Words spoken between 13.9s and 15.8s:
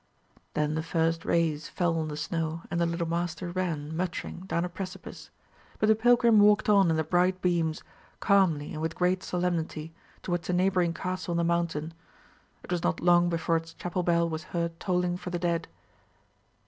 bell was heard tolling for the dead.